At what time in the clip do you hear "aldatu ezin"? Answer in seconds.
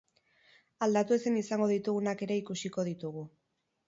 0.85-1.37